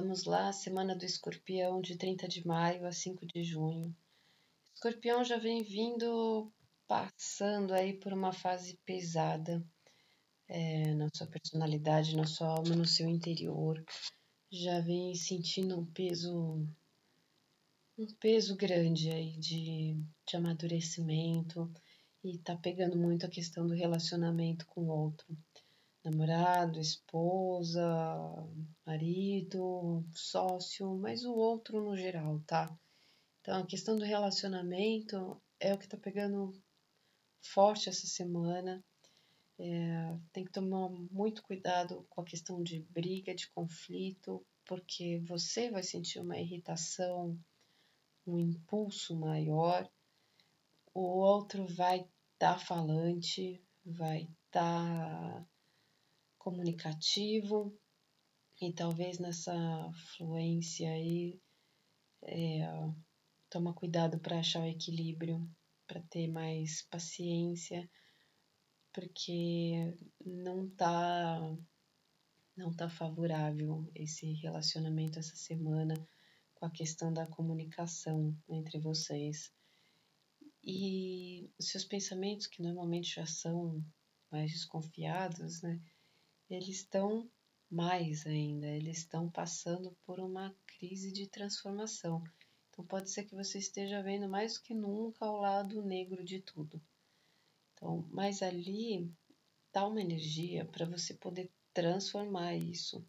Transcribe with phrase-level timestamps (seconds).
[0.00, 3.92] Vamos lá, semana do escorpião, de 30 de maio a 5 de junho.
[4.72, 6.52] Escorpião já vem vindo
[6.86, 9.60] passando aí por uma fase pesada
[10.46, 13.84] é, na sua personalidade, na sua alma, no seu interior.
[14.52, 16.64] Já vem sentindo um peso,
[17.98, 21.68] um peso grande aí de, de amadurecimento
[22.22, 25.36] e tá pegando muito a questão do relacionamento com o outro
[26.04, 27.84] namorado, esposa,
[28.86, 32.76] marido, sócio, mas o outro no geral, tá?
[33.40, 36.52] Então a questão do relacionamento é o que tá pegando
[37.42, 38.84] forte essa semana.
[39.58, 45.70] É, tem que tomar muito cuidado com a questão de briga, de conflito, porque você
[45.70, 47.36] vai sentir uma irritação,
[48.26, 49.90] um impulso maior,
[50.94, 55.46] o outro vai estar tá falante, vai estar tá
[56.38, 57.76] comunicativo
[58.60, 59.54] e talvez nessa
[60.16, 61.40] fluência aí
[62.22, 62.60] é,
[63.48, 65.48] toma cuidado para achar o equilíbrio,
[65.86, 67.88] para ter mais paciência,
[68.92, 71.56] porque não tá
[72.56, 75.94] não tá favorável esse relacionamento essa semana
[76.56, 79.52] com a questão da comunicação entre vocês.
[80.64, 83.80] E os seus pensamentos que normalmente já são
[84.30, 85.80] mais desconfiados, né?
[86.48, 87.30] Eles estão
[87.70, 92.22] mais ainda, eles estão passando por uma crise de transformação.
[92.68, 96.40] Então pode ser que você esteja vendo mais do que nunca ao lado negro de
[96.40, 96.80] tudo.
[97.72, 99.12] Então, mas ali
[99.72, 103.06] dá uma energia para você poder transformar isso,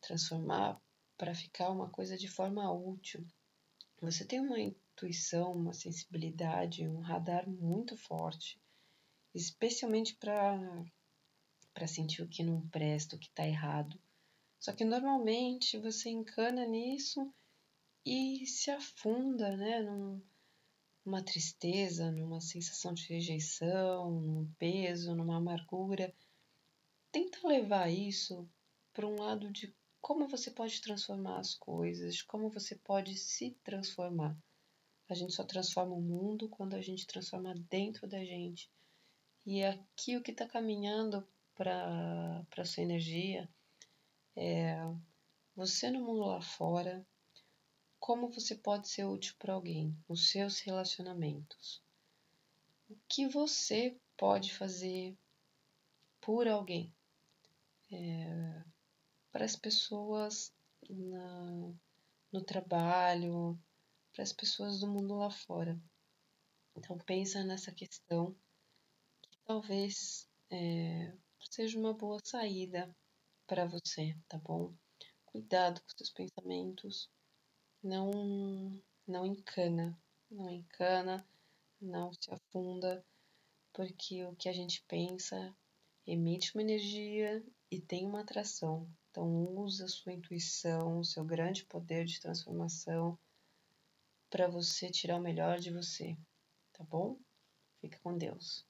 [0.00, 0.80] transformar
[1.16, 3.26] para ficar uma coisa de forma útil.
[4.00, 8.60] Você tem uma intuição, uma sensibilidade, um radar muito forte,
[9.34, 10.84] especialmente para
[11.76, 14.00] para sentir o que não presta, o que está errado.
[14.58, 17.30] Só que normalmente você encana nisso
[18.02, 20.22] e se afunda, né, num,
[21.04, 26.14] numa tristeza, numa sensação de rejeição, num peso, numa amargura.
[27.12, 28.48] Tenta levar isso
[28.94, 34.34] para um lado de como você pode transformar as coisas, como você pode se transformar.
[35.10, 38.70] A gente só transforma o mundo quando a gente transforma dentro da gente.
[39.44, 41.22] E aqui o que está caminhando
[41.56, 43.48] para a sua energia
[44.36, 44.76] é
[45.56, 47.04] você no mundo lá fora,
[47.98, 51.82] como você pode ser útil para alguém nos seus relacionamentos.
[52.88, 55.16] O que você pode fazer
[56.20, 56.94] por alguém.
[57.90, 58.64] É,
[59.32, 60.52] para as pessoas
[60.88, 61.72] na,
[62.32, 63.58] no trabalho,
[64.12, 65.80] para as pessoas do mundo lá fora.
[66.76, 68.36] Então pensa nessa questão
[69.22, 72.94] que talvez é, seja uma boa saída
[73.46, 74.74] para você, tá bom?
[75.24, 77.10] Cuidado com seus pensamentos,
[77.82, 79.96] não não encana,
[80.30, 81.26] não encana,
[81.80, 83.04] não se afunda,
[83.72, 85.56] porque o que a gente pensa
[86.06, 88.90] emite uma energia e tem uma atração.
[89.10, 93.18] Então usa sua intuição, seu grande poder de transformação
[94.30, 96.16] para você tirar o melhor de você,
[96.72, 97.18] tá bom?
[97.80, 98.66] Fica com Deus.